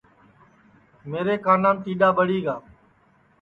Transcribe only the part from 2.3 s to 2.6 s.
گا